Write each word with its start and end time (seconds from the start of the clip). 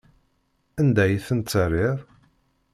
Anda 0.79 1.01
ay 1.03 1.15
ten-terriḍ? 1.27 1.97